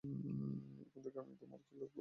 [0.03, 1.89] এখন থেকে আমি তোমার খেয়াল রাখব।